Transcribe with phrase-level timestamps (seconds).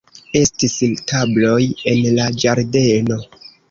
[0.39, 0.77] Estis
[1.13, 1.61] tabloj
[1.95, 3.25] en la ĝardeno.